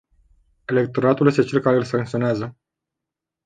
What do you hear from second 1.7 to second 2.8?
îi sancționează.